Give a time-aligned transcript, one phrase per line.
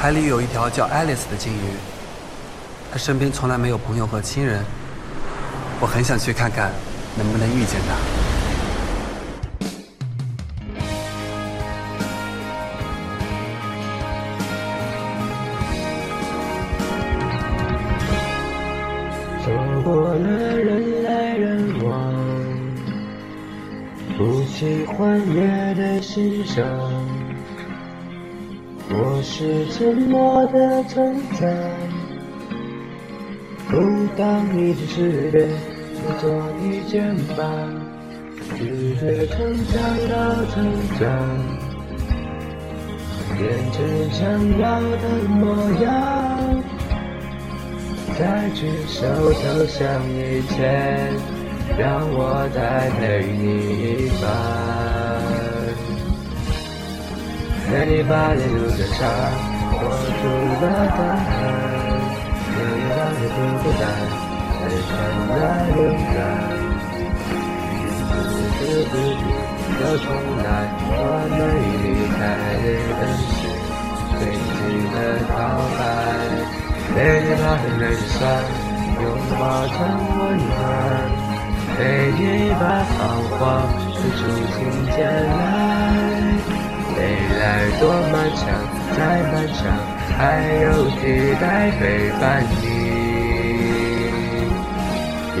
[0.00, 1.76] 海里有一条叫 Alice 的鲸鱼，
[2.90, 4.64] 它身边从来没有朋友和亲人，
[5.78, 6.72] 我很想去看看，
[7.18, 7.94] 能不能遇见它。
[19.44, 19.52] 走
[19.84, 22.14] 过了人来人往，
[24.16, 26.64] 不喜欢也得欣赏。
[28.92, 31.46] 我是沉默的存在，
[33.68, 33.76] 不
[34.16, 35.46] 当你的世界，
[35.94, 36.28] 只做
[36.60, 37.46] 你肩膀，
[38.58, 40.66] 拒绝成长到成
[40.98, 41.06] 长，
[43.38, 43.40] 变
[43.70, 43.78] 成
[44.10, 44.18] 想
[44.58, 46.60] 要的模样，
[48.18, 49.78] 在举手投降
[50.10, 51.12] 以前，
[51.78, 52.18] 让我
[52.52, 53.00] 再陪
[53.38, 53.44] 你
[54.04, 54.20] 一番。
[54.20, 55.39] 陪你把
[57.70, 57.78] 沿
[58.50, 58.98] 路的伤
[59.70, 59.78] 活
[60.18, 60.22] 出
[60.60, 61.32] 了答案，
[62.50, 63.82] 陪你把你不孤单，
[64.58, 64.92] 变成
[65.28, 65.32] 了
[65.76, 65.78] 勇
[66.10, 66.18] 敢。
[67.70, 67.82] 一
[68.58, 69.22] 次不去
[69.80, 70.04] 又重
[70.42, 70.46] 来，
[70.82, 70.92] 我
[71.30, 71.32] 们
[71.80, 72.18] 离开
[72.60, 72.66] 日
[72.98, 73.30] 本时
[74.18, 74.58] 最近
[74.92, 74.96] 的
[75.30, 75.32] 告
[75.78, 75.80] 白。
[76.92, 78.18] 陪你把眼泪酸
[79.00, 79.02] 拥
[79.38, 79.72] 抱成
[80.18, 80.58] 温暖，
[81.76, 81.78] 陪
[82.18, 82.20] 你
[82.58, 82.98] 把彷
[83.38, 83.38] 徨
[83.94, 84.58] 撕出情
[84.90, 86.69] 节来。
[86.96, 87.00] 未
[87.38, 87.42] 来
[87.78, 88.40] 多漫长，
[88.96, 88.98] 再
[89.32, 89.58] 漫长，
[90.18, 90.20] 还
[90.62, 90.66] 有
[90.98, 91.00] 期
[91.40, 92.22] 待陪伴
[92.60, 92.62] 你，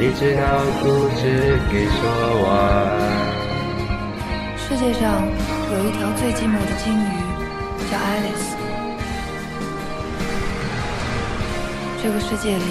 [0.18, 0.42] 直到
[0.82, 0.84] 故
[1.16, 1.98] 事给说
[2.44, 2.48] 完。
[4.56, 5.02] 世界上
[5.72, 7.04] 有一条最寂寞的鲸鱼，
[7.90, 8.56] 叫爱丽丝。
[12.02, 12.64] 这个世界里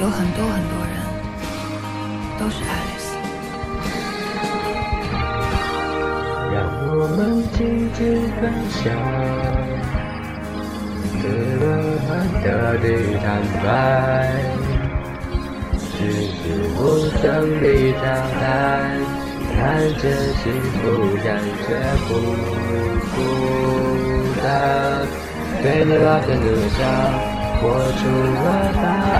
[0.00, 0.94] 有很多很多人，
[2.38, 3.03] 都是爱丽丝。
[6.54, 7.98] 让我们静静
[8.38, 8.80] 分享，
[11.18, 11.22] 自
[11.58, 11.66] 乐
[12.06, 12.08] 般
[12.44, 12.46] 的
[12.78, 12.86] 地
[13.18, 13.26] 坦
[13.58, 13.66] 白，
[15.98, 15.98] 只
[16.30, 16.38] 是
[16.76, 16.78] 不
[17.18, 17.22] 曾
[17.60, 17.98] 理交
[18.38, 18.46] 代，
[19.50, 19.58] 看
[19.98, 20.02] 着
[20.38, 20.42] 幸
[20.78, 20.80] 福
[21.24, 21.26] 感
[21.66, 21.68] 觉
[22.06, 22.08] 不
[23.10, 23.16] 孤
[24.40, 24.46] 单，
[25.60, 26.78] 对你把真的想
[27.58, 27.62] 活
[27.98, 28.00] 出
[28.30, 28.46] 了
[28.80, 29.12] 答案，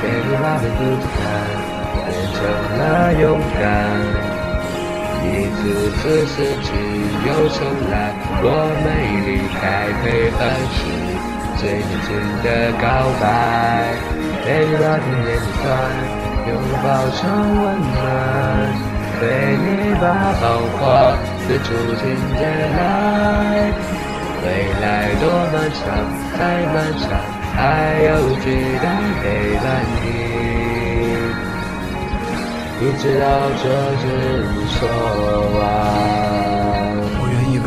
[0.00, 1.18] 给你把每个姿态
[2.06, 2.38] 变成
[2.78, 2.80] 了
[3.20, 3.22] 勇
[3.58, 4.33] 敢。
[5.24, 6.68] 一次次失去
[7.26, 7.56] 又重
[7.90, 8.12] 来，
[8.44, 8.46] 我
[8.84, 8.86] 没
[9.24, 10.04] 离开陪
[10.36, 10.40] 伴
[10.76, 10.78] 是
[11.56, 12.12] 最年轻
[12.44, 12.46] 的
[12.76, 12.84] 告
[13.20, 13.24] 白。
[14.44, 15.96] 陪你把甜言蜜语
[16.46, 16.52] 拥
[16.84, 16.86] 抱
[17.16, 17.24] 成
[17.56, 17.64] 温
[17.94, 17.96] 暖，
[19.18, 19.20] 陪
[19.56, 20.04] 你把
[20.38, 20.42] 彷
[20.76, 20.82] 徨
[21.40, 22.02] 撕出情
[22.36, 22.44] 节
[22.76, 22.78] 来。
[24.44, 24.46] 未
[24.82, 24.84] 来
[25.18, 25.82] 多漫长，
[26.36, 27.08] 太漫长，
[27.56, 27.56] 还
[28.04, 28.08] 有
[28.40, 28.44] 期
[28.82, 28.84] 待
[29.22, 29.24] 陪
[29.56, 29.64] 伴
[30.02, 30.83] 你。
[32.80, 33.26] 一直到
[33.62, 33.64] 这
[34.02, 34.04] 句
[34.74, 34.88] 说
[35.54, 35.60] 完。
[37.16, 37.66] 我原以为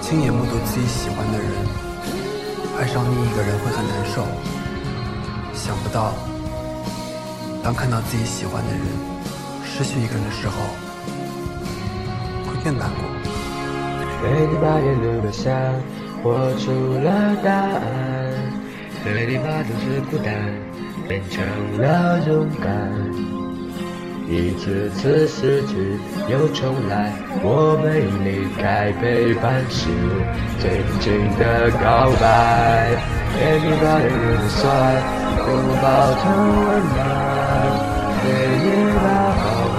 [0.00, 1.48] 亲眼目睹自己喜欢的人
[2.78, 4.24] 爱上另一个人会很难受，
[5.52, 6.14] 想不到
[7.62, 8.80] 当看到自己喜欢的人
[9.64, 10.54] 失去一个人的时候，
[12.46, 13.00] 会更难过。
[14.22, 15.52] 陪你把沿路的伤
[16.22, 16.72] 活出
[17.04, 17.80] 了答案，
[19.04, 20.34] 陪你把总是孤单
[21.06, 21.44] 变成
[21.78, 23.45] 了勇敢。
[24.28, 25.96] 一次次失去
[26.28, 29.86] 又重来，我没离开，陪伴是
[30.58, 32.90] 最真情的告白。
[33.38, 34.10] 陪你把眼泪
[34.48, 34.58] 酸
[35.46, 35.48] 拥
[35.78, 35.84] 抱
[36.18, 36.26] 成
[36.66, 36.98] 温暖，
[38.18, 38.24] 陪
[38.64, 38.66] 你
[38.98, 39.06] 把
[39.38, 39.46] 彷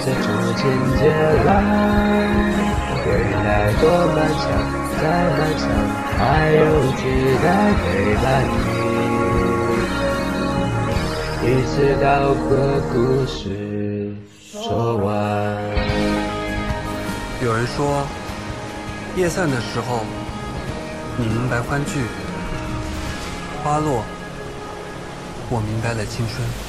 [0.00, 0.26] 写出
[0.58, 0.66] 情
[0.98, 1.06] 节
[1.46, 1.48] 来。
[3.06, 3.08] 未
[3.44, 3.86] 来多
[4.16, 4.44] 漫长，
[4.98, 5.62] 再漫长，
[6.18, 6.20] 还
[6.50, 6.58] 有
[6.96, 6.98] 期
[7.38, 7.46] 待
[7.78, 7.86] 陪
[8.18, 8.75] 伴你，
[11.46, 12.34] 一直到
[12.92, 14.12] 故事。
[14.52, 15.56] 说完。
[17.40, 18.04] 有人说，
[19.14, 20.00] 夜散的时候，
[21.16, 22.00] 你明白欢聚；
[23.62, 24.02] 花落，
[25.48, 26.65] 我明白了青春。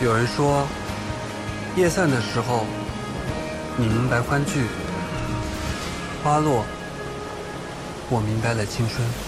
[0.00, 0.64] 有人说，
[1.74, 2.64] 夜散的时候，
[3.76, 4.64] 你明白欢聚，
[6.22, 6.64] 花落，
[8.08, 9.27] 我明白了青春。